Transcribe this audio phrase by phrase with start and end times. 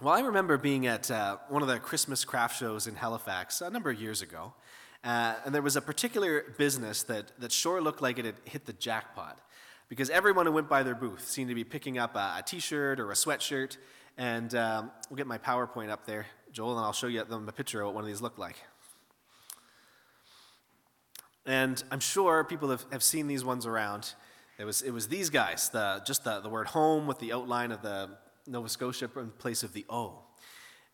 [0.00, 3.70] Well, I remember being at uh, one of the Christmas craft shows in Halifax a
[3.70, 4.52] number of years ago,
[5.04, 8.66] uh, and there was a particular business that, that sure looked like it had hit
[8.66, 9.38] the jackpot
[9.88, 12.98] because everyone who went by their booth seemed to be picking up a a t-shirt
[12.98, 13.76] or a sweatshirt,
[14.18, 17.52] and um, we'll get my PowerPoint up there, Joel, and I'll show you them a
[17.52, 18.56] picture of what one of these looked like.
[21.46, 24.14] And I'm sure people have, have seen these ones around.
[24.58, 27.72] It was, it was these guys, the, just the, the word home with the outline
[27.72, 28.10] of the
[28.46, 30.20] Nova Scotia in place of the O.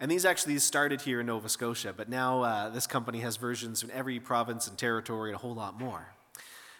[0.00, 3.82] And these actually started here in Nova Scotia, but now uh, this company has versions
[3.82, 6.14] in every province and territory and a whole lot more.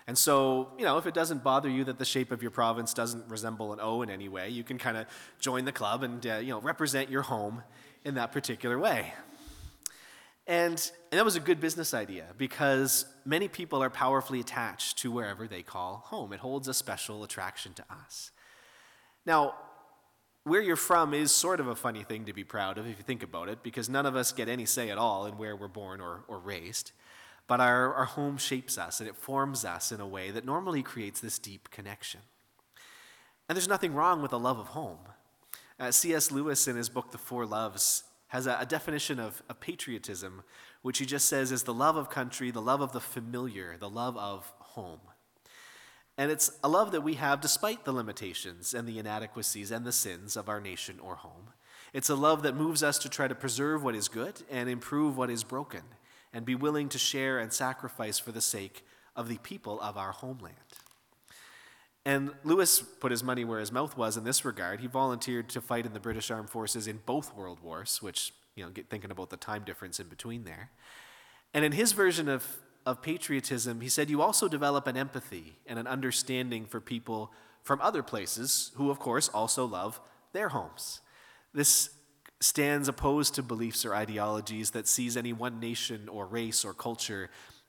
[0.07, 2.95] And so, you know, if it doesn't bother you that the shape of your province
[2.95, 5.07] doesn't resemble an O in any way, you can kind of
[5.39, 7.63] join the club and, uh, you know, represent your home
[8.05, 9.13] in that particular way.
[10.47, 15.11] And, and that was a good business idea because many people are powerfully attached to
[15.11, 16.33] wherever they call home.
[16.33, 18.31] It holds a special attraction to us.
[19.27, 19.57] Now,
[20.49, 23.05] where you're from is sort of a funny thing to be proud of if you
[23.05, 25.69] think about it, because none of us get any say at all in where we're
[25.69, 26.93] born or, or raised.
[27.47, 30.83] But our, our home shapes us and it forms us in a way that normally
[30.83, 32.21] creates this deep connection.
[33.49, 34.99] And there's nothing wrong with a love of home.
[35.81, 36.31] Uh, C.S.
[36.31, 40.43] Lewis, in his book, The Four Loves, has a, a definition of, of patriotism,
[40.83, 43.89] which he just says is the love of country, the love of the familiar, the
[43.89, 45.01] love of home.
[46.19, 49.93] And it's a love that we have despite the limitations and the inadequacies and the
[49.93, 51.53] sins of our nation or home.
[51.93, 55.17] It's a love that moves us to try to preserve what is good and improve
[55.17, 55.83] what is broken,
[56.33, 58.85] and be willing to share and sacrifice for the sake
[59.17, 60.57] of the people of our homeland.
[62.05, 64.81] And Lewis put his money where his mouth was in this regard.
[64.81, 68.65] He volunteered to fight in the British Armed Forces in both World Wars, which, you
[68.65, 70.71] know, get thinking about the time difference in between there.
[71.55, 72.59] And in his version of,
[72.89, 77.31] of patriotism, he said, You also develop an empathy and an understanding for people
[77.63, 80.01] from other places who, of course, also love
[80.33, 81.03] their homes.
[81.53, 81.91] This
[82.41, 87.29] stands opposed to beliefs or ideologies that sees any one nation or race or culture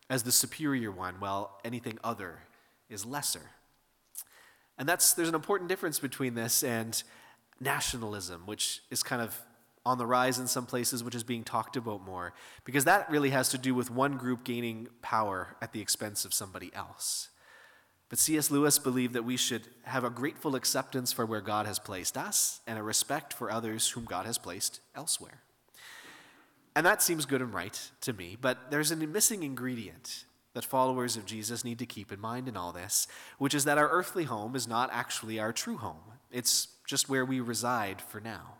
[0.10, 2.40] as the superior one, while anything other
[2.90, 3.52] is lesser.
[4.78, 7.04] And that's, there's an important difference between this and
[7.60, 9.38] nationalism, which is kind of
[9.86, 12.34] on the rise in some places, which is being talked about more,
[12.66, 16.34] because that really has to do with one group gaining power at the expense of
[16.34, 17.30] somebody else.
[18.10, 18.50] But C.S.
[18.50, 22.60] Lewis believed that we should have a grateful acceptance for where God has placed us
[22.66, 25.44] and a respect for others whom God has placed elsewhere.
[26.76, 31.18] And that seems good and right to me, but there's a missing ingredient that followers
[31.18, 33.08] of Jesus need to keep in mind in all this,
[33.38, 36.14] which is that our earthly home is not actually our true home.
[36.32, 38.59] It's just where we reside for now.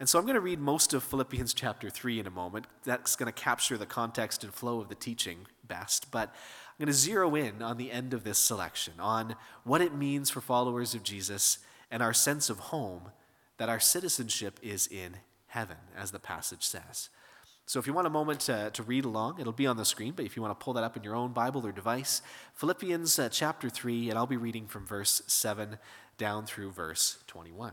[0.00, 2.66] And so I'm going to read most of Philippians chapter 3 in a moment.
[2.84, 6.10] That's going to capture the context and flow of the teaching best.
[6.10, 9.94] But I'm going to zero in on the end of this selection, on what it
[9.94, 11.58] means for followers of Jesus
[11.90, 13.10] and our sense of home,
[13.58, 15.18] that our citizenship is in
[15.48, 17.10] heaven, as the passage says.
[17.66, 20.14] So if you want a moment to, to read along, it'll be on the screen,
[20.16, 22.22] but if you want to pull that up in your own Bible or device,
[22.54, 25.76] Philippians uh, chapter 3, and I'll be reading from verse 7
[26.16, 27.72] down through verse 21.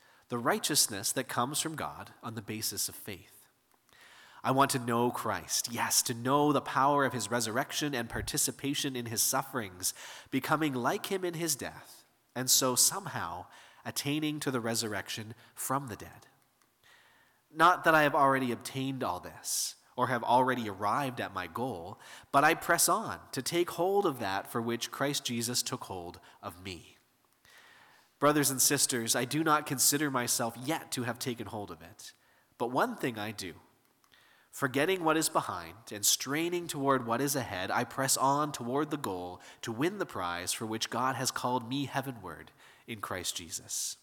[0.31, 3.41] the righteousness that comes from God on the basis of faith
[4.43, 5.69] I want to know Christ.
[5.71, 9.93] Yes, to know the power of his resurrection and participation in his sufferings,
[10.31, 12.05] becoming like him in his death,
[12.35, 13.45] and so somehow
[13.85, 16.27] attaining to the resurrection from the dead.
[17.53, 21.99] Not that I have already obtained all this or have already arrived at my goal,
[22.31, 26.19] but I press on to take hold of that for which Christ Jesus took hold
[26.41, 26.97] of me.
[28.21, 32.13] Brothers and sisters, I do not consider myself yet to have taken hold of it,
[32.57, 33.55] but one thing I do
[34.51, 38.97] Forgetting what is behind and straining toward what is ahead, I press on toward the
[38.97, 42.51] goal to win the prize for which God has called me heavenward
[42.85, 43.95] in Christ Jesus.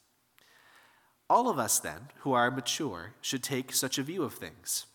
[1.29, 4.87] All of us, then, who are mature, should take such a view of things.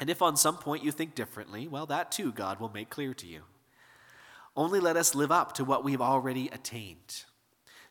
[0.00, 3.14] And if on some point you think differently, well, that too God will make clear
[3.14, 3.42] to you.
[4.56, 7.24] Only let us live up to what we've already attained.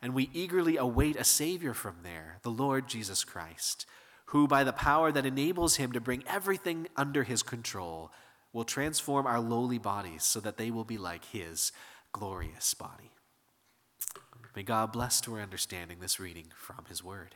[0.00, 3.86] and we eagerly await a Savior from there, the Lord Jesus Christ,
[4.26, 8.12] who, by the power that enables him to bring everything under his control,
[8.52, 11.72] will transform our lowly bodies so that they will be like his
[12.12, 13.12] glorious body.
[14.56, 17.34] May God bless to our understanding this reading from his word.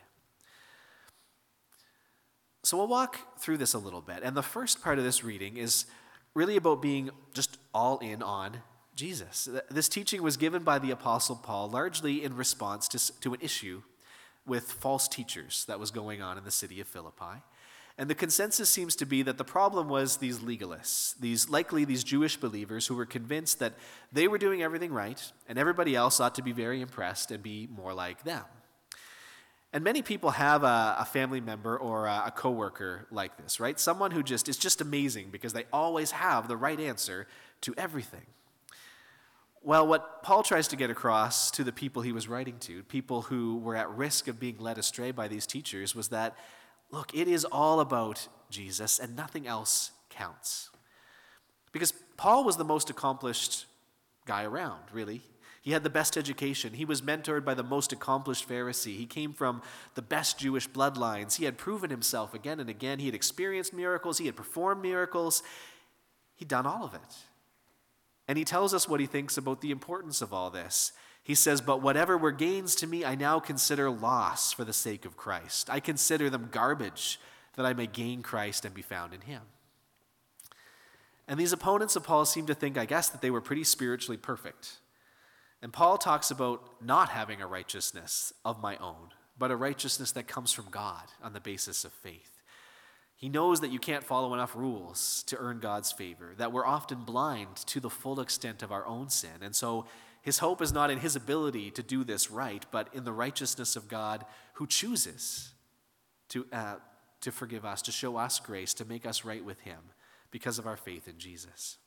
[2.65, 4.21] So we'll walk through this a little bit.
[4.23, 5.87] And the first part of this reading is
[6.35, 8.63] really about being just all in on
[8.95, 9.49] Jesus.
[9.71, 13.83] This teaching was given by the Apostle Paul largely in response to, to an issue
[14.47, 17.43] with false teachers that was going on in the city of Philippi.
[17.99, 22.03] And the consensus seems to be that the problem was these legalists, these likely these
[22.03, 23.75] Jewish believers who were convinced that
[24.11, 27.69] they were doing everything right and everybody else ought to be very impressed and be
[27.71, 28.45] more like them.
[29.75, 33.79] And many people have a, a family member or a, a coworker like this, right?
[33.79, 37.27] Someone who just is just amazing because they always have the right answer
[37.63, 38.27] to everything.
[39.65, 43.23] Well, what Paul tries to get across to the people he was writing to, people
[43.23, 46.37] who were at risk of being led astray by these teachers, was that
[46.93, 50.71] Look, it is all about Jesus and nothing else counts.
[51.73, 53.65] Because Paul was the most accomplished
[54.27, 55.23] guy around, really.
[55.63, 56.75] He had the best education.
[56.75, 58.97] He was mentored by the most accomplished Pharisee.
[58.97, 59.63] He came from
[59.95, 61.37] the best Jewish bloodlines.
[61.37, 62.99] He had proven himself again and again.
[62.99, 64.19] He had experienced miracles.
[64.19, 65.43] He had performed miracles.
[66.35, 67.01] He'd done all of it.
[68.29, 70.93] And he tells us what he thinks about the importance of all this.
[71.23, 75.05] He says, But whatever were gains to me, I now consider loss for the sake
[75.05, 75.71] of Christ.
[75.71, 77.21] I consider them garbage
[77.55, 79.43] that I may gain Christ and be found in him.
[81.29, 84.17] And these opponents of Paul seem to think, I guess, that they were pretty spiritually
[84.17, 84.79] perfect.
[85.63, 90.27] And Paul talks about not having a righteousness of my own, but a righteousness that
[90.27, 92.32] comes from God on the basis of faith.
[93.23, 97.03] He knows that you can't follow enough rules to earn God's favor, that we're often
[97.03, 99.31] blind to the full extent of our own sin.
[99.43, 99.87] And so
[100.23, 103.77] his hope is not in his ability to do this right, but in the righteousness
[103.77, 104.25] of God
[104.55, 105.53] who chooses
[106.31, 106.75] to, uh,
[107.21, 109.79] to forgive us, to show us grace, to make us right with him
[110.33, 111.79] because of our faith in Jesus.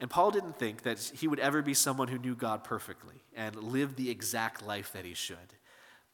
[0.00, 3.54] And Paul didn't think that he would ever be someone who knew God perfectly and
[3.54, 5.36] lived the exact life that he should.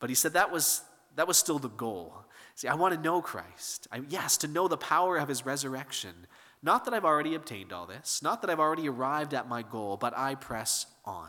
[0.00, 0.82] But he said that was,
[1.16, 2.26] that was still the goal.
[2.58, 3.87] See, I want to know Christ.
[3.93, 6.26] I, yes, to know the power of his resurrection,
[6.60, 9.96] not that I've already obtained all this, not that I've already arrived at my goal,
[9.96, 11.28] but I press on.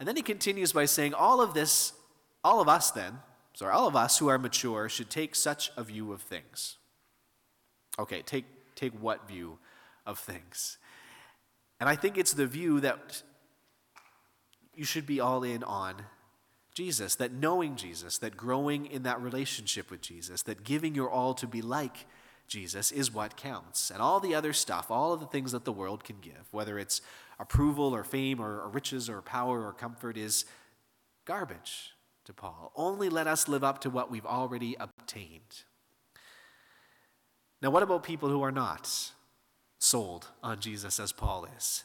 [0.00, 1.92] And then he continues by saying, All of this,
[2.42, 3.20] all of us then,
[3.52, 6.78] sorry, all of us who are mature should take such a view of things.
[7.96, 9.60] Okay, take, take what view
[10.04, 10.78] of things?
[11.78, 13.22] And I think it's the view that
[14.74, 16.02] you should be all in on
[16.74, 21.32] Jesus, that knowing Jesus, that growing in that relationship with Jesus, that giving your all
[21.34, 22.06] to be like
[22.48, 23.90] Jesus is what counts.
[23.90, 26.78] And all the other stuff, all of the things that the world can give, whether
[26.78, 27.00] it's
[27.38, 30.44] approval or fame or, or riches or power or comfort, is
[31.24, 31.92] garbage
[32.24, 32.72] to Paul.
[32.74, 35.62] Only let us live up to what we've already obtained.
[37.62, 39.12] Now, what about people who are not
[39.78, 41.84] sold on Jesus as Paul is?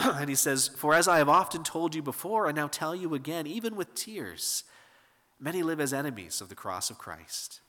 [0.18, 3.14] and he says, For as I have often told you before, and now tell you
[3.14, 4.64] again, even with tears,
[5.38, 7.60] many live as enemies of the cross of Christ.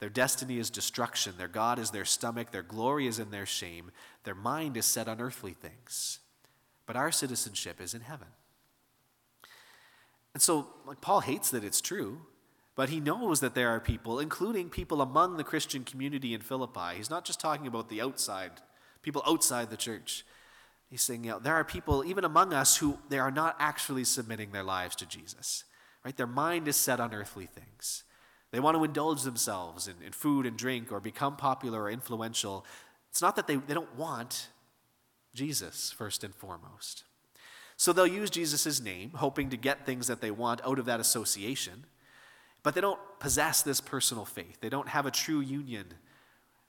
[0.00, 1.34] Their destiny is destruction.
[1.38, 2.52] Their God is their stomach.
[2.52, 3.90] Their glory is in their shame.
[4.24, 6.20] Their mind is set on earthly things.
[6.86, 8.28] But our citizenship is in heaven.
[10.34, 12.20] And so, like, Paul hates that it's true,
[12.76, 16.96] but he knows that there are people, including people among the Christian community in Philippi.
[16.96, 18.52] He's not just talking about the outside,
[19.02, 20.24] people outside the church.
[20.90, 24.04] He's saying, you know, there are people, even among us, who they are not actually
[24.04, 25.64] submitting their lives to Jesus.
[26.04, 26.16] Right?
[26.16, 28.04] Their mind is set on earthly things.
[28.50, 32.64] They want to indulge themselves in, in food and drink or become popular or influential.
[33.10, 34.48] It's not that they, they don't want
[35.34, 37.04] Jesus, first and foremost.
[37.76, 40.98] So they'll use Jesus' name, hoping to get things that they want out of that
[40.98, 41.84] association,
[42.62, 44.60] but they don't possess this personal faith.
[44.60, 45.86] They don't have a true union,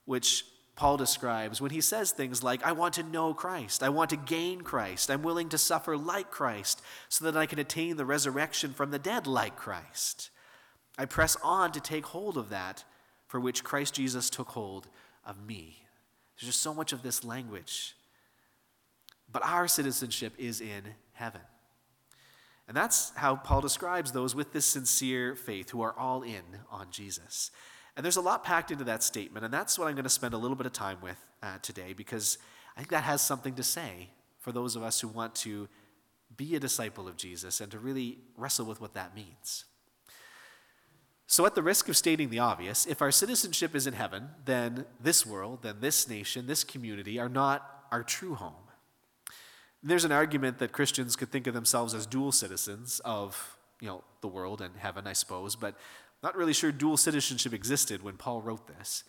[0.06, 0.46] which
[0.80, 4.16] Paul describes when he says things like, I want to know Christ, I want to
[4.16, 8.72] gain Christ, I'm willing to suffer like Christ so that I can attain the resurrection
[8.72, 10.30] from the dead like Christ.
[10.98, 12.86] I press on to take hold of that
[13.28, 14.88] for which Christ Jesus took hold
[15.26, 15.84] of me.
[16.40, 17.98] There's just so much of this language.
[19.30, 21.42] But our citizenship is in heaven.
[22.70, 26.88] And that's how Paul describes those with this sincere faith who are all in on
[26.90, 27.52] Jesus.
[28.00, 30.34] And there's a lot packed into that statement, and that's what I'm going to spend
[30.34, 32.38] a little bit of time with uh, today because
[32.78, 35.68] I think that has something to say for those of us who want to
[36.38, 39.66] be a disciple of Jesus and to really wrestle with what that means.
[41.28, 44.86] So, at the risk of stating the obvious, if our citizenship is in heaven, then
[45.02, 48.70] this world, then this nation, this community are not our true home.
[49.84, 54.04] There's an argument that Christians could think of themselves as dual citizens of you know,
[54.22, 55.76] the world and heaven, I suppose, but
[56.22, 59.04] not really sure dual citizenship existed when Paul wrote this.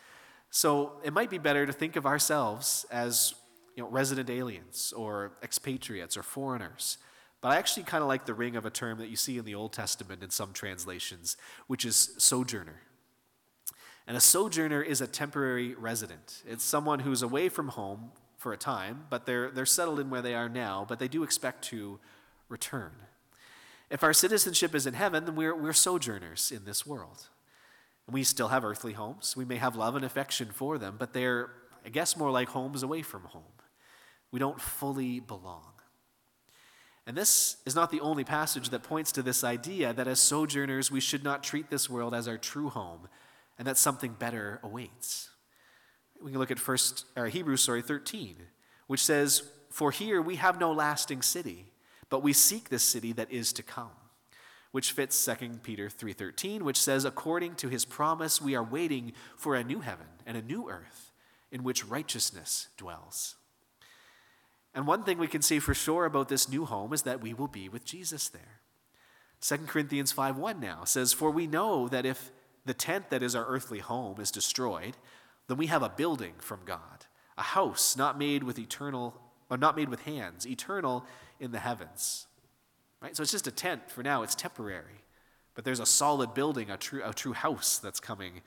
[0.50, 3.34] So it might be better to think of ourselves as
[3.76, 6.98] you know, resident aliens or expatriates or foreigners.
[7.40, 9.44] But I actually kind of like the ring of a term that you see in
[9.44, 11.36] the Old Testament in some translations,
[11.66, 12.82] which is sojourner.
[14.06, 16.42] And a sojourner is a temporary resident.
[16.46, 20.22] It's someone who's away from home for a time, but they're, they're settled in where
[20.22, 22.00] they are now, but they do expect to
[22.48, 22.92] return.
[23.90, 27.28] If our citizenship is in heaven, then we're, we're sojourners in this world.
[28.06, 29.36] And we still have earthly homes.
[29.36, 31.50] We may have love and affection for them, but they're,
[31.84, 33.42] I guess, more like homes away from home.
[34.30, 35.72] We don't fully belong.
[37.06, 40.92] And this is not the only passage that points to this idea that as sojourners,
[40.92, 43.08] we should not treat this world as our true home
[43.58, 45.30] and that something better awaits.
[46.22, 48.36] We can look at first, or Hebrews sorry, 13,
[48.86, 51.69] which says, For here we have no lasting city
[52.10, 53.90] but we seek this city that is to come
[54.72, 59.54] which fits 2 peter 3.13 which says according to his promise we are waiting for
[59.54, 61.10] a new heaven and a new earth
[61.50, 63.36] in which righteousness dwells.
[64.74, 67.34] And one thing we can say for sure about this new home is that we
[67.34, 68.60] will be with jesus there.
[69.40, 72.30] 2 corinthians 5.1 now says for we know that if
[72.64, 74.96] the tent that is our earthly home is destroyed
[75.48, 77.06] then we have a building from god
[77.38, 81.06] a house not made with eternal or not made with hands eternal
[81.40, 82.26] in the heavens.
[83.00, 83.16] Right?
[83.16, 85.02] So it's just a tent for now, it's temporary.
[85.54, 88.42] But there's a solid building, a true, a true house that's coming,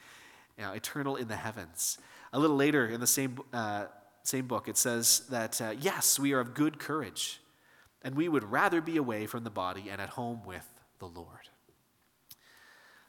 [0.58, 1.98] you know, eternal in the heavens.
[2.32, 3.86] A little later in the same, uh,
[4.24, 7.42] same book, it says that, uh, yes, we are of good courage,
[8.02, 10.68] and we would rather be away from the body and at home with
[11.00, 11.50] the Lord.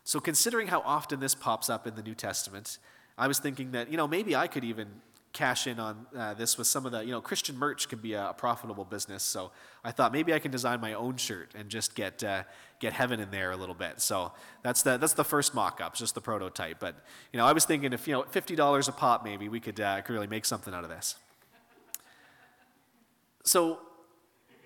[0.03, 2.79] So, considering how often this pops up in the New Testament,
[3.17, 4.89] I was thinking that, you know, maybe I could even
[5.35, 8.15] cash in on uh, this with some of the, you know, Christian merch can be
[8.15, 9.23] a, a, profitable business.
[9.23, 9.51] So
[9.85, 12.45] I thought maybe I can design my own shirt and just get, uh,
[12.79, 14.01] get heaven in there a little bit.
[14.01, 16.79] So that's the, that's the first mock up, just the prototype.
[16.79, 16.95] But,
[17.33, 20.01] you know, I was thinking if, you know, $50 a pop, maybe we could, uh,
[20.03, 21.17] could really make something out of this.
[23.43, 23.81] So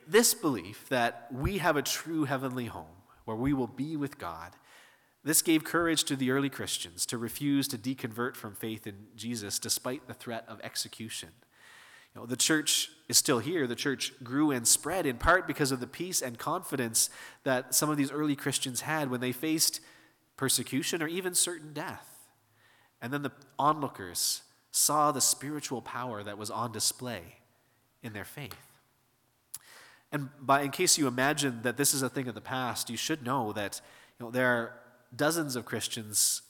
[0.06, 2.86] this belief that we have a true heavenly home
[3.24, 4.52] where we will be with God
[5.28, 9.58] this gave courage to the early Christians to refuse to deconvert from faith in Jesus
[9.58, 11.28] despite the threat of execution.
[12.14, 13.66] You know, the church is still here.
[13.66, 17.10] The church grew and spread in part because of the peace and confidence
[17.44, 19.80] that some of these early Christians had when they faced
[20.38, 22.28] persecution or even certain death.
[23.02, 27.36] And then the onlookers saw the spiritual power that was on display
[28.02, 28.56] in their faith.
[30.10, 32.96] And by, in case you imagine that this is a thing of the past, you
[32.96, 33.82] should know that
[34.18, 34.72] you know, there are
[35.14, 36.42] dozens of Christians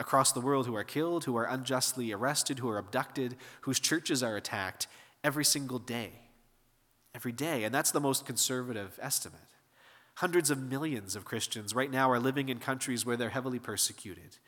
[0.00, 4.22] across the world who are killed, who are unjustly arrested, who are abducted, whose churches
[4.22, 4.86] are attacked
[5.22, 6.12] every single day.
[7.14, 7.64] Every day.
[7.64, 9.40] And that's the most conservative estimate.
[10.16, 14.38] Hundreds of millions of Christians right now are living in countries where they're heavily persecuted.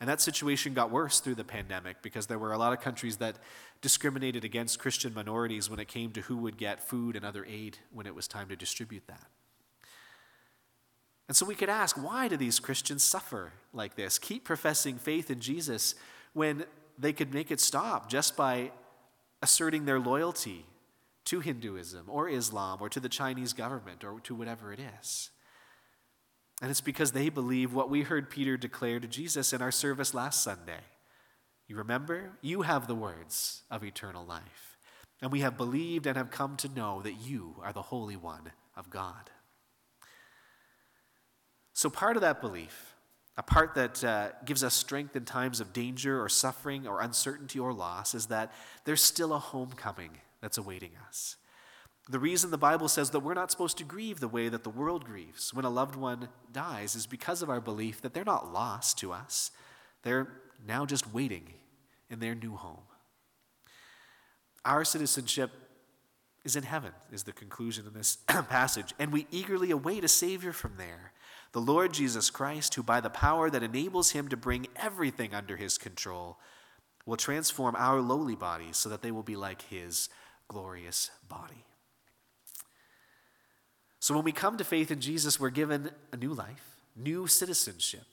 [0.00, 3.18] And that situation got worse through the pandemic because there were a lot of countries
[3.18, 3.36] that
[3.82, 7.78] discriminated against Christian minorities when it came to who would get food and other aid
[7.92, 9.26] when it was time to distribute that.
[11.32, 14.18] And so we could ask why do these Christians suffer like this?
[14.18, 15.94] Keep professing faith in Jesus
[16.34, 16.66] when
[16.98, 18.70] they could make it stop just by
[19.40, 20.66] asserting their loyalty
[21.24, 25.30] to Hinduism or Islam or to the Chinese government or to whatever it is.
[26.60, 30.12] And it's because they believe what we heard Peter declare to Jesus in our service
[30.12, 30.84] last Sunday.
[31.66, 32.32] You remember?
[32.42, 34.76] You have the words of eternal life.
[35.22, 38.52] And we have believed and have come to know that you are the Holy One
[38.76, 39.30] of God.
[41.74, 42.94] So, part of that belief,
[43.36, 47.58] a part that uh, gives us strength in times of danger or suffering or uncertainty
[47.58, 48.52] or loss, is that
[48.84, 50.10] there's still a homecoming
[50.40, 51.36] that's awaiting us.
[52.10, 54.70] The reason the Bible says that we're not supposed to grieve the way that the
[54.70, 58.52] world grieves when a loved one dies is because of our belief that they're not
[58.52, 59.52] lost to us.
[60.02, 60.28] They're
[60.66, 61.44] now just waiting
[62.10, 62.82] in their new home.
[64.64, 65.52] Our citizenship
[66.44, 70.52] is in heaven, is the conclusion in this passage, and we eagerly await a Savior
[70.52, 71.12] from there
[71.52, 75.56] the Lord Jesus Christ, who by the power that enables him to bring everything under
[75.56, 76.38] his control,
[77.04, 80.08] will transform our lowly bodies so that they will be like his
[80.48, 81.64] glorious body.
[84.00, 88.04] So when we come to faith in Jesus, we're given a new life, new citizenship.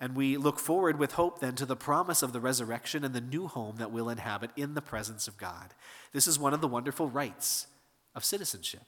[0.00, 3.20] And we look forward with hope then to the promise of the resurrection and the
[3.20, 5.74] new home that we'll inhabit in the presence of God.
[6.12, 7.66] This is one of the wonderful rights
[8.14, 8.82] of citizenship.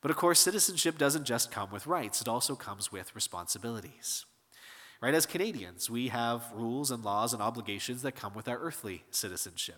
[0.00, 4.24] But of course, citizenship doesn't just come with rights, it also comes with responsibilities.
[5.00, 5.14] Right?
[5.14, 9.76] As Canadians, we have rules and laws and obligations that come with our earthly citizenship.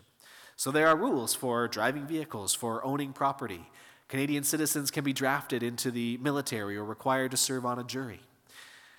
[0.55, 3.69] So there are rules for driving vehicles, for owning property.
[4.07, 8.21] Canadian citizens can be drafted into the military or required to serve on a jury.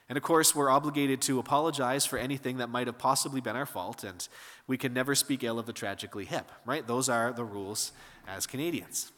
[0.09, 3.67] And of course, we're obligated to apologize for anything that might have possibly been our
[3.67, 4.27] fault, and
[4.67, 6.87] we can never speak ill of the tragically hip, right?
[6.87, 7.93] Those are the rules
[8.27, 9.13] as Canadians.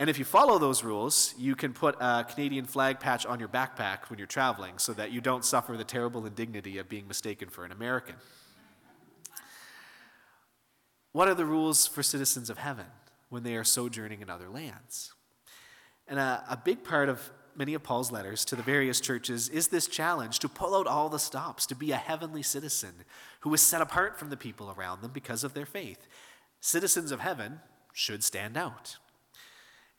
[0.00, 3.50] And if you follow those rules, you can put a Canadian flag patch on your
[3.50, 7.50] backpack when you're traveling so that you don't suffer the terrible indignity of being mistaken
[7.50, 8.14] for an American.
[11.12, 12.86] What are the rules for citizens of heaven
[13.28, 15.12] when they are sojourning in other lands?
[16.08, 19.68] And a, a big part of many of Paul's letters to the various churches is
[19.68, 23.04] this challenge to pull out all the stops, to be a heavenly citizen
[23.40, 26.08] who is set apart from the people around them because of their faith.
[26.58, 27.60] Citizens of heaven
[27.92, 28.96] should stand out.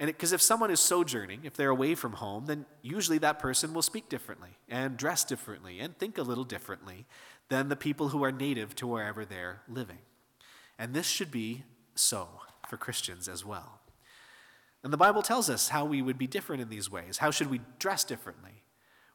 [0.02, 3.72] And because if someone is sojourning, if they're away from home, then usually that person
[3.72, 7.06] will speak differently and dress differently and think a little differently
[7.50, 10.00] than the people who are native to wherever they're living.
[10.80, 12.30] And this should be so
[12.68, 13.80] for Christians as well.
[14.84, 17.20] And the Bible tells us how we would be different in these ways.
[17.20, 18.64] How should we dress differently?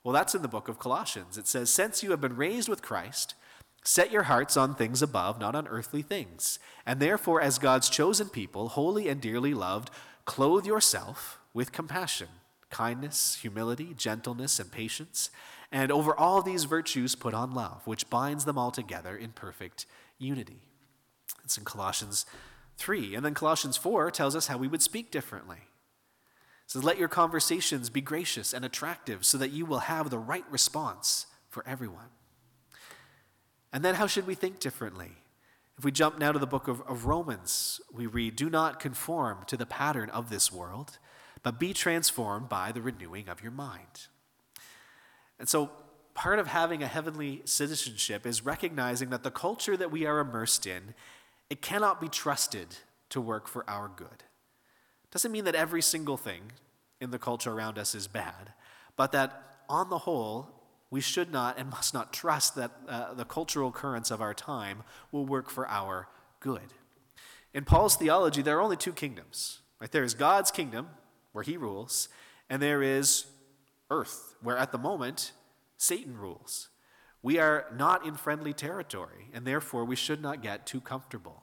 [0.04, 1.36] Well, that's in the book of Colossians.
[1.36, 3.34] It says, Since you have been raised with Christ,
[3.82, 6.60] set your hearts on things above, not on earthly things.
[6.86, 9.90] And therefore, as God's chosen people, holy and dearly loved,
[10.26, 12.28] clothe yourself with compassion,
[12.68, 15.30] kindness, humility, gentleness, and patience.
[15.72, 19.86] And over all these virtues, put on love, which binds them all together in perfect
[20.18, 20.60] unity.
[21.44, 22.26] It's in Colossians
[22.76, 23.14] 3.
[23.14, 25.58] And then Colossians 4 tells us how we would speak differently.
[25.58, 30.18] It says, Let your conversations be gracious and attractive so that you will have the
[30.18, 32.10] right response for everyone.
[33.72, 35.12] And then how should we think differently?
[35.78, 39.44] If we jump now to the book of, of Romans, we read, Do not conform
[39.46, 40.98] to the pattern of this world,
[41.42, 44.08] but be transformed by the renewing of your mind.
[45.38, 45.70] And so,
[46.14, 50.66] part of having a heavenly citizenship is recognizing that the culture that we are immersed
[50.66, 50.94] in
[51.50, 52.78] it cannot be trusted
[53.10, 54.24] to work for our good.
[55.10, 56.52] Doesn't mean that every single thing
[57.00, 58.52] in the culture around us is bad,
[58.96, 60.55] but that on the whole,
[60.90, 64.82] we should not and must not trust that uh, the cultural currents of our time
[65.12, 66.08] will work for our
[66.40, 66.74] good.
[67.54, 69.60] In Paul's theology, there are only two kingdoms.
[69.80, 69.90] Right?
[69.90, 70.88] There is God's kingdom,
[71.32, 72.08] where he rules,
[72.48, 73.26] and there is
[73.90, 75.32] earth, where at the moment
[75.76, 76.68] Satan rules.
[77.22, 81.42] We are not in friendly territory, and therefore we should not get too comfortable.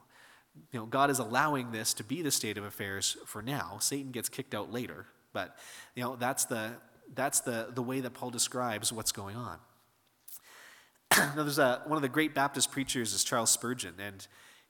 [0.72, 3.78] You know, God is allowing this to be the state of affairs for now.
[3.80, 5.58] Satan gets kicked out later, but
[5.96, 6.74] you know, that's the
[7.16, 9.58] that's the, the way that Paul describes what's going on.
[11.18, 14.26] now, there's a, one of the great Baptist preachers is Charles Spurgeon, and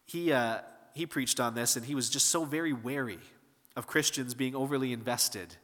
[0.06, 0.60] he, uh,
[0.94, 3.20] he preached on this, and he was just so very wary
[3.76, 5.56] of Christians being overly invested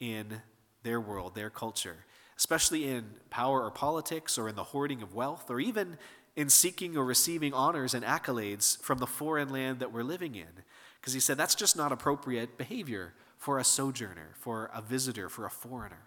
[0.00, 0.42] in
[0.82, 2.04] their world, their culture
[2.38, 5.98] especially in power or politics or in the hoarding of wealth or even
[6.36, 10.62] in seeking or receiving honors and accolades from the foreign land that we're living in.
[11.00, 15.46] Because he said that's just not appropriate behavior for a sojourner, for a visitor, for
[15.46, 16.02] a foreigner.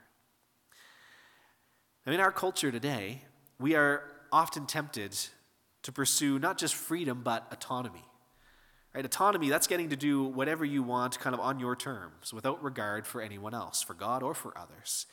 [2.06, 3.22] And in our culture today,
[3.60, 5.16] we are often tempted
[5.84, 8.06] to pursue not just freedom, but autonomy.
[8.94, 9.06] Right?
[9.06, 13.08] Autonomy, that's getting to do whatever you want kind of on your terms, without regard
[13.08, 15.06] for anyone else, for God or for others.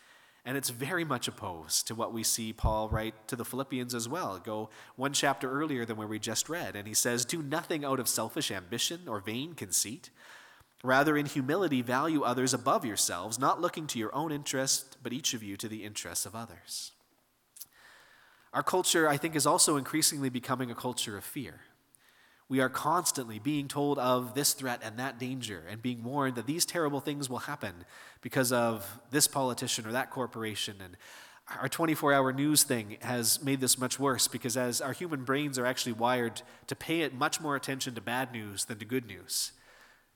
[0.44, 4.08] And it's very much opposed to what we see Paul write to the Philippians as
[4.08, 4.40] well.
[4.42, 8.00] Go one chapter earlier than where we just read, and he says, Do nothing out
[8.00, 10.10] of selfish ambition or vain conceit.
[10.84, 15.34] Rather, in humility, value others above yourselves, not looking to your own interest, but each
[15.34, 16.92] of you to the interests of others.
[18.52, 21.60] Our culture, I think, is also increasingly becoming a culture of fear.
[22.48, 26.46] We are constantly being told of this threat and that danger and being warned that
[26.46, 27.84] these terrible things will happen
[28.22, 30.76] because of this politician or that corporation.
[30.82, 30.96] And
[31.60, 35.58] our 24 hour news thing has made this much worse because as our human brains
[35.58, 39.06] are actually wired to pay it much more attention to bad news than to good
[39.06, 39.52] news.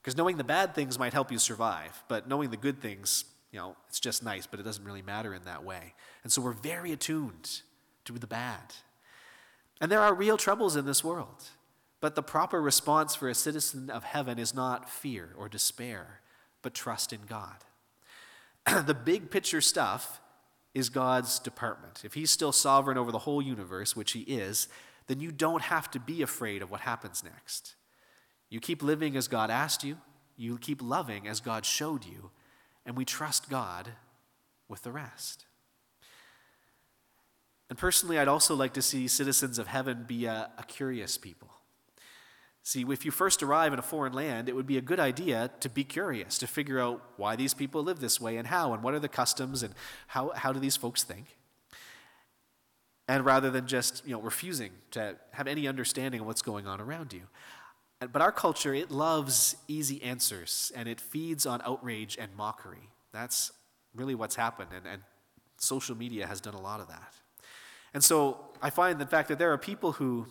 [0.03, 3.59] Because knowing the bad things might help you survive, but knowing the good things, you
[3.59, 5.93] know, it's just nice, but it doesn't really matter in that way.
[6.23, 7.61] And so we're very attuned
[8.03, 8.73] to the bad.
[9.79, 11.43] And there are real troubles in this world.
[12.01, 16.19] But the proper response for a citizen of heaven is not fear or despair,
[16.61, 17.63] but trust in God.
[18.85, 20.19] the big picture stuff
[20.73, 22.01] is God's department.
[22.03, 24.67] If He's still sovereign over the whole universe, which He is,
[25.07, 27.75] then you don't have to be afraid of what happens next.
[28.53, 29.97] You keep living as God asked you,
[30.37, 32.29] you keep loving as God showed you,
[32.85, 33.93] and we trust God
[34.69, 35.45] with the rest.
[37.67, 41.49] And personally, I'd also like to see citizens of heaven be a, a curious people.
[42.61, 45.49] See, if you first arrive in a foreign land, it would be a good idea
[45.61, 48.83] to be curious, to figure out why these people live this way and how, and
[48.83, 49.73] what are the customs, and
[50.05, 51.39] how, how do these folks think.
[53.07, 56.79] And rather than just you know, refusing to have any understanding of what's going on
[56.79, 57.23] around you.
[58.11, 62.89] But our culture, it loves easy answers, and it feeds on outrage and mockery.
[63.11, 63.51] That's
[63.95, 65.01] really what's happened, and, and
[65.57, 67.13] social media has done a lot of that.
[67.93, 70.25] And so I find the fact that there are people who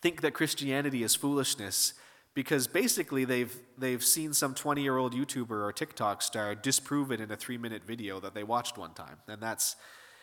[0.00, 1.94] think that Christianity is foolishness
[2.34, 7.20] because basically they've, they've seen some 20 year old YouTuber or TikTok star disprove it
[7.20, 9.18] in a three minute video that they watched one time.
[9.28, 9.76] And that's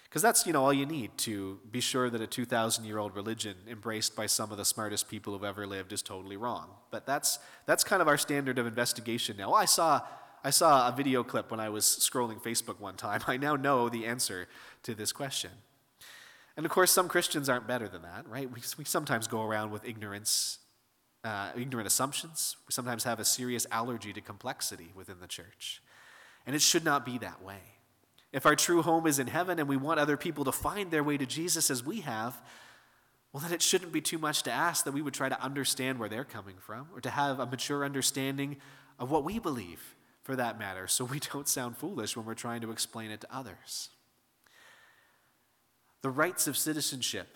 [0.10, 3.16] because that's you know all you need to be sure that a 2,000 year old
[3.16, 6.70] religion embraced by some of the smartest people who've ever lived is totally wrong.
[6.90, 9.54] But that's, that's kind of our standard of investigation now.
[9.54, 10.02] I saw,
[10.44, 13.22] I saw a video clip when I was scrolling Facebook one time.
[13.28, 14.48] I now know the answer
[14.84, 15.52] to this question.
[16.58, 18.50] And of course, some Christians aren't better than that, right?
[18.52, 20.58] We, we sometimes go around with ignorance,
[21.24, 22.58] uh, ignorant assumptions.
[22.68, 25.84] We sometimes have a serious allergy to complexity within the church.
[26.48, 27.60] And it should not be that way.
[28.32, 31.04] If our true home is in heaven and we want other people to find their
[31.04, 32.40] way to Jesus as we have,
[33.34, 36.00] well, then it shouldn't be too much to ask that we would try to understand
[36.00, 38.58] where they're coming from or to have a mature understanding
[38.98, 42.62] of what we believe, for that matter, so we don't sound foolish when we're trying
[42.62, 43.90] to explain it to others.
[46.02, 47.28] The rights of citizenship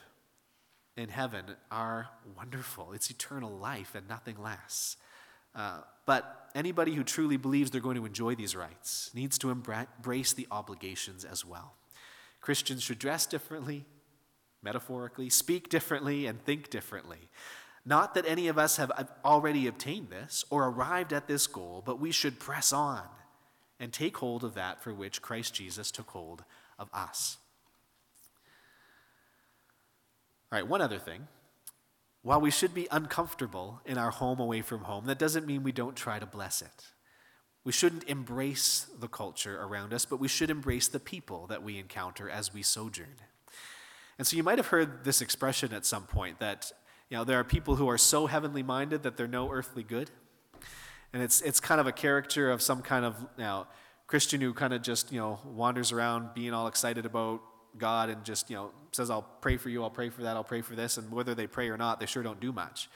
[0.96, 2.94] in heaven are wonderful.
[2.94, 4.96] It's eternal life and nothing less.
[5.56, 10.34] Uh, but anybody who truly believes they're going to enjoy these rights needs to embrace
[10.34, 11.76] the obligations as well.
[12.42, 13.86] Christians should dress differently,
[14.62, 17.30] metaphorically, speak differently, and think differently.
[17.86, 18.92] Not that any of us have
[19.26, 23.04] already obtained this or arrived at this goal, but we should press on
[23.80, 26.44] and take hold of that for which Christ Jesus took hold
[26.80, 27.38] of us.
[30.52, 31.28] All right, one other thing.
[32.24, 35.74] While we should be uncomfortable in our home away from home, that doesn't mean we
[35.74, 36.88] don't try to bless it.
[37.66, 41.78] We shouldn't embrace the culture around us, but we should embrace the people that we
[41.78, 43.16] encounter as we sojourn.
[44.18, 46.72] And so you might have heard this expression at some point that
[47.10, 50.10] you know, there are people who are so heavenly minded that they're no earthly good.
[51.12, 53.68] And it's, it's kind of a character of some kind of you know,
[54.08, 57.42] Christian who kind of just you know, wanders around being all excited about
[57.78, 60.44] God and just, you know, says, I'll pray for you, I'll pray for that, I'll
[60.44, 62.90] pray for this, and whether they pray or not, they sure don't do much.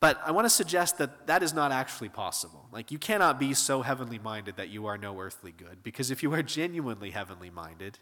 [0.00, 2.66] But I want to suggest that that is not actually possible.
[2.72, 6.22] Like, you cannot be so heavenly minded that you are no earthly good, because if
[6.22, 7.98] you are genuinely heavenly minded,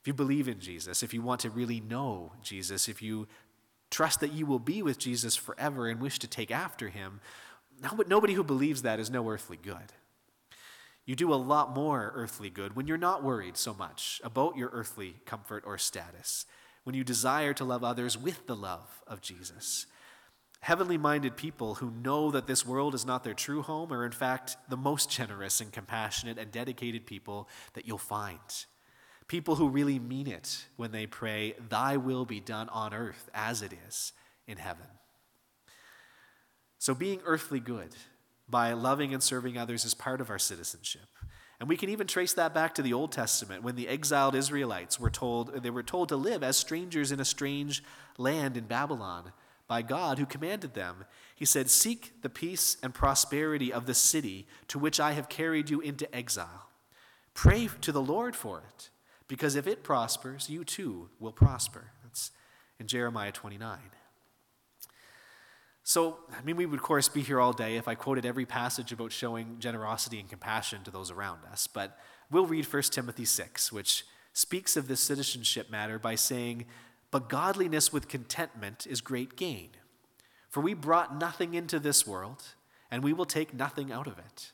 [0.00, 3.28] if you believe in Jesus, if you want to really know Jesus, if you
[3.90, 7.20] trust that you will be with Jesus forever and wish to take after him,
[8.06, 9.92] nobody who believes that is no earthly good.
[11.10, 14.70] You do a lot more earthly good when you're not worried so much about your
[14.72, 16.46] earthly comfort or status,
[16.84, 19.86] when you desire to love others with the love of Jesus.
[20.60, 24.12] Heavenly minded people who know that this world is not their true home are, in
[24.12, 28.38] fact, the most generous and compassionate and dedicated people that you'll find.
[29.26, 33.62] People who really mean it when they pray, Thy will be done on earth as
[33.62, 34.12] it is
[34.46, 34.86] in heaven.
[36.78, 37.96] So, being earthly good
[38.50, 41.08] by loving and serving others as part of our citizenship.
[41.58, 44.98] And we can even trace that back to the Old Testament when the exiled Israelites
[44.98, 47.84] were told they were told to live as strangers in a strange
[48.16, 49.32] land in Babylon
[49.68, 51.04] by God who commanded them.
[51.36, 55.68] He said, "Seek the peace and prosperity of the city to which I have carried
[55.70, 56.70] you into exile.
[57.34, 58.90] Pray to the Lord for it,
[59.28, 62.32] because if it prospers, you too will prosper." That's
[62.78, 63.92] in Jeremiah 29.
[65.90, 68.46] So, I mean, we would, of course, be here all day if I quoted every
[68.46, 71.66] passage about showing generosity and compassion to those around us.
[71.66, 71.98] But
[72.30, 76.66] we'll read 1 Timothy 6, which speaks of this citizenship matter by saying,
[77.10, 79.70] But godliness with contentment is great gain.
[80.48, 82.54] For we brought nothing into this world,
[82.88, 84.52] and we will take nothing out of it.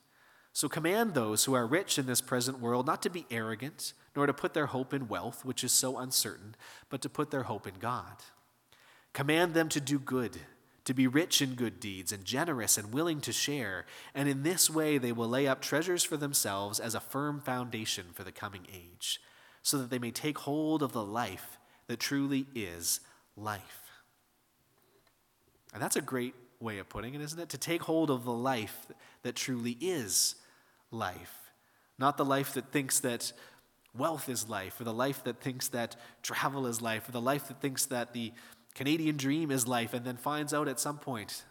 [0.54, 4.24] So command those who are rich in this present world not to be arrogant, nor
[4.24, 6.54] to put their hope in wealth, which is so uncertain,
[6.88, 8.22] but to put their hope in God.
[9.12, 10.38] Command them to do good
[10.86, 14.70] to be rich in good deeds and generous and willing to share, and in this
[14.70, 18.66] way they will lay up treasures for themselves as a firm foundation for the coming
[18.72, 19.20] age,
[19.62, 23.00] so that they may take hold of the life that truly is
[23.36, 23.90] life.
[25.74, 27.48] And that's a great way of putting it, isn't it?
[27.50, 28.86] To take hold of the life
[29.22, 30.36] that truly is
[30.90, 31.52] life.
[31.98, 33.32] Not the life that thinks that
[33.94, 37.48] wealth is life, or the life that thinks that travel is life, or the life
[37.48, 38.32] that thinks that the
[38.76, 41.44] Canadian dream is life, and then finds out at some point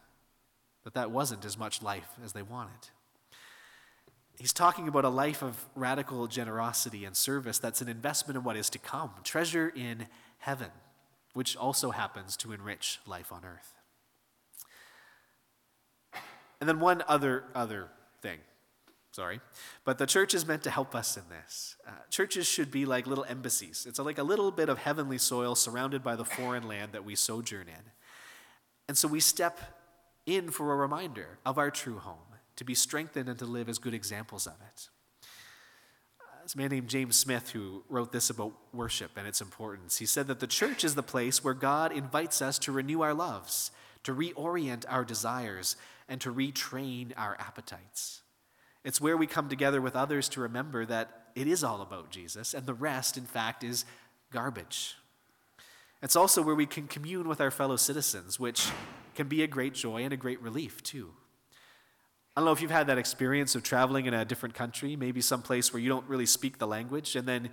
[0.83, 2.91] that that wasn't as much life as they wanted.
[4.37, 8.55] he's talking about a life of radical generosity and service that's an investment in what
[8.55, 10.05] is to come, treasure in
[10.37, 10.69] heaven,
[11.33, 13.73] which also happens to enrich life on earth.
[16.61, 17.89] And then one other other
[18.21, 18.39] thing.
[19.15, 19.39] Sorry.
[19.85, 21.77] But the church is meant to help us in this.
[21.87, 23.85] Uh, churches should be like little embassies.
[23.87, 27.15] It's like a little bit of heavenly soil surrounded by the foreign land that we
[27.15, 27.91] sojourn in.
[28.89, 29.61] And so we step
[30.25, 33.77] in for a reminder of our true home, to be strengthened and to live as
[33.77, 34.89] good examples of it.
[36.39, 39.97] There's a man named James Smith who wrote this about worship and its importance.
[39.97, 43.13] He said that the church is the place where God invites us to renew our
[43.13, 43.71] loves,
[44.03, 45.77] to reorient our desires,
[46.09, 48.23] and to retrain our appetites.
[48.85, 52.53] It's where we come together with others to remember that it is all about Jesus,
[52.53, 53.83] and the rest, in fact, is
[54.31, 54.95] garbage.
[56.03, 58.69] It's also where we can commune with our fellow citizens, which
[59.15, 61.09] can be a great joy and a great relief, too.
[62.37, 65.19] I don't know if you've had that experience of traveling in a different country, maybe
[65.19, 67.49] some place where you don't really speak the language, and then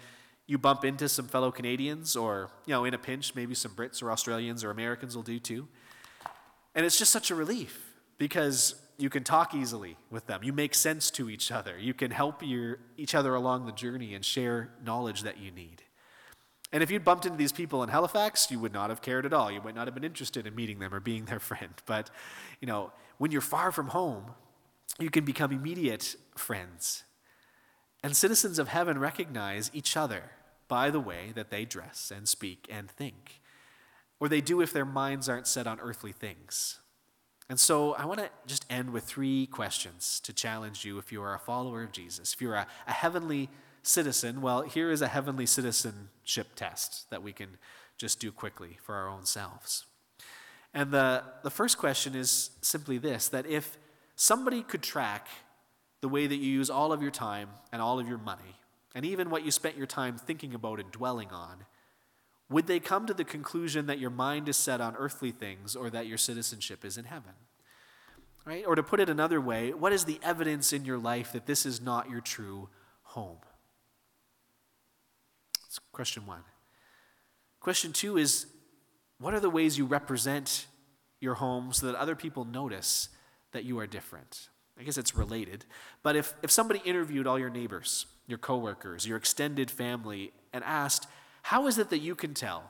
[0.47, 4.03] you bump into some fellow Canadians, or, you know, in a pinch, maybe some Brits
[4.03, 5.67] or Australians or Americans will do too.
[6.75, 10.43] And it's just such a relief because you can talk easily with them.
[10.43, 11.79] You make sense to each other.
[11.79, 15.83] You can help your, each other along the journey and share knowledge that you need.
[16.73, 19.33] And if you'd bumped into these people in Halifax, you would not have cared at
[19.33, 19.51] all.
[19.51, 21.75] You might not have been interested in meeting them or being their friend.
[21.87, 22.11] But,
[22.61, 24.33] you know, when you're far from home,
[24.99, 27.05] you can become immediate friends.
[28.03, 30.33] And citizens of heaven recognize each other
[30.67, 33.41] by the way that they dress and speak and think.
[34.19, 36.79] Or they do if their minds aren't set on earthly things.
[37.53, 41.23] And so I want to just end with three questions to challenge you if you
[41.23, 42.33] are a follower of Jesus.
[42.33, 43.51] If you're a, a heavenly
[43.83, 47.59] citizen, well, here is a heavenly citizenship test that we can
[47.99, 49.85] just do quickly for our own selves.
[50.73, 53.77] And the, the first question is simply this that if
[54.17, 55.29] somebody could track
[56.01, 58.57] the way that you use all of your time and all of your money,
[58.95, 61.67] and even what you spent your time thinking about and dwelling on,
[62.53, 65.91] would they come to the conclusion that your mind is set on earthly things or
[65.91, 67.33] that your citizenship is in heaven?
[68.45, 68.65] Right?
[68.67, 71.65] Or to put it another way, what is the evidence in your life that this
[71.65, 72.69] is not your true
[73.03, 73.39] home?
[75.63, 76.43] That's question one.
[77.61, 78.47] Question two is
[79.19, 80.67] what are the ways you represent
[81.21, 83.09] your home so that other people notice
[83.53, 84.49] that you are different?
[84.79, 85.65] I guess it's related.
[86.03, 91.07] But if, if somebody interviewed all your neighbors, your coworkers, your extended family, and asked,
[91.43, 92.65] how is it that you can tell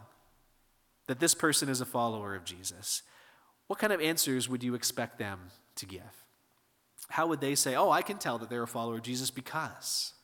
[1.06, 3.02] that this person is a follower of Jesus?
[3.66, 5.38] What kind of answers would you expect them
[5.76, 6.24] to give?
[7.08, 10.14] How would they say, Oh, I can tell that they're a follower of Jesus because?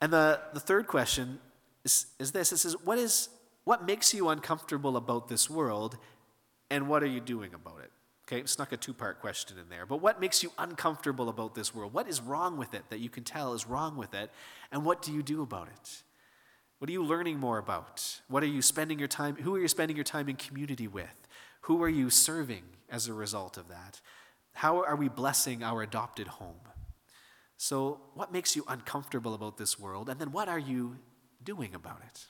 [0.00, 1.38] And the, the third question
[1.84, 3.28] is, is this it says, what, is,
[3.64, 5.96] what makes you uncomfortable about this world,
[6.70, 7.90] and what are you doing about it?
[8.26, 9.86] Okay, snuck a two part question in there.
[9.86, 11.92] But what makes you uncomfortable about this world?
[11.92, 14.30] What is wrong with it that you can tell is wrong with it?
[14.72, 16.02] And what do you do about it?
[16.78, 18.20] What are you learning more about?
[18.28, 21.26] What are you spending your time, who are you spending your time in community with?
[21.62, 24.00] Who are you serving as a result of that?
[24.52, 26.60] How are we blessing our adopted home?
[27.56, 30.10] So, what makes you uncomfortable about this world?
[30.10, 30.98] And then what are you
[31.42, 32.26] doing about it?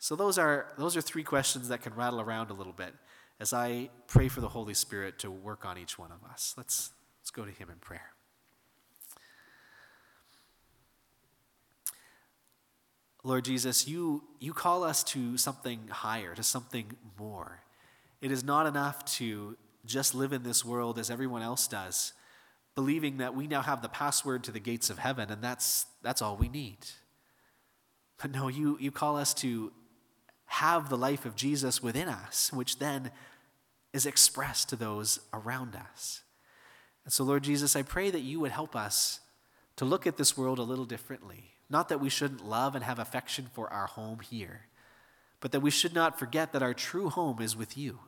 [0.00, 2.94] So, those are, those are three questions that can rattle around a little bit
[3.38, 6.54] as I pray for the Holy Spirit to work on each one of us.
[6.56, 8.13] Let's, let's go to Him in prayer.
[13.26, 17.62] Lord Jesus, you, you call us to something higher, to something more.
[18.20, 19.56] It is not enough to
[19.86, 22.12] just live in this world as everyone else does,
[22.74, 26.20] believing that we now have the password to the gates of heaven and that's, that's
[26.20, 26.76] all we need.
[28.20, 29.72] But no, you, you call us to
[30.46, 33.10] have the life of Jesus within us, which then
[33.94, 36.20] is expressed to those around us.
[37.04, 39.20] And so, Lord Jesus, I pray that you would help us
[39.76, 42.98] to look at this world a little differently not that we shouldn't love and have
[42.98, 44.62] affection for our home here,
[45.40, 48.00] but that we should not forget that our true home is with you.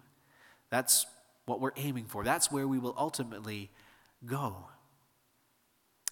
[0.70, 1.06] That's
[1.46, 2.24] what we're aiming for.
[2.24, 3.70] That's where we will ultimately
[4.24, 4.66] go.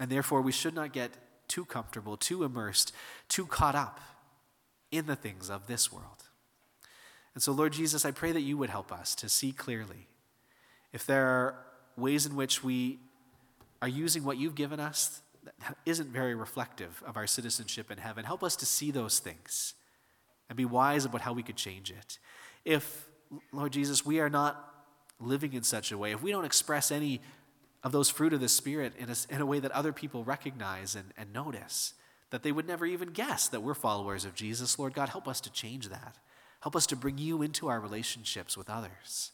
[0.01, 1.11] And therefore, we should not get
[1.49, 2.93] too comfortable, too immersed,
[3.29, 4.01] too caught up
[4.91, 6.25] in the things of this world.
[7.35, 10.07] And so, Lord Jesus, I pray that you would help us to see clearly
[10.93, 11.57] if there are
[11.97, 12.99] ways in which we
[13.83, 18.25] are using what you've given us that isn't very reflective of our citizenship in heaven.
[18.25, 19.75] Help us to see those things
[20.49, 22.19] and be wise about how we could change it.
[22.65, 23.09] If,
[23.53, 24.73] Lord Jesus, we are not
[25.21, 27.21] living in such a way, if we don't express any
[27.83, 30.95] of those fruit of the Spirit in a, in a way that other people recognize
[30.95, 31.95] and, and notice,
[32.31, 35.41] that they would never even guess that we're followers of Jesus, Lord God, help us
[35.43, 36.17] to change that.
[36.61, 39.33] Help us to bring you into our relationships with others.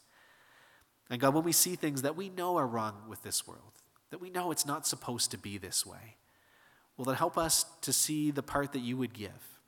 [1.09, 3.80] And God, when we see things that we know are wrong with this world,
[4.11, 6.17] that we know it's not supposed to be this way.
[6.97, 9.59] Will that help us to see the part that you would give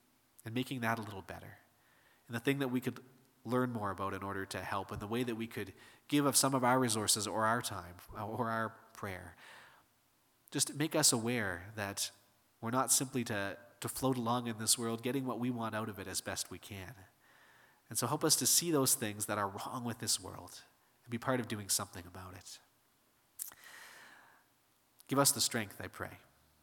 [0.46, 1.58] and making that a little better?
[2.28, 3.00] And the thing that we could
[3.46, 5.74] learn more about in order to help, and the way that we could
[6.08, 9.36] give of some of our resources or our time uh, or our prayer.
[10.52, 12.12] Just make us aware that
[12.62, 15.90] we're not simply to, to float along in this world, getting what we want out
[15.90, 16.94] of it as best we can.
[17.90, 20.62] And so help us to see those things that are wrong with this world
[21.04, 22.60] and be part of doing something about it.
[25.08, 26.18] Give us the strength, I pray.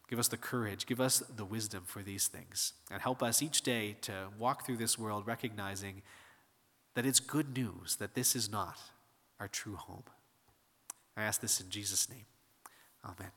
[0.08, 0.86] Give us the courage.
[0.86, 2.72] Give us the wisdom for these things.
[2.90, 6.02] And help us each day to walk through this world recognizing
[6.94, 8.78] that it's good news that this is not
[9.38, 10.02] our true home.
[11.16, 12.26] I ask this in Jesus' name.
[13.04, 13.30] Amen.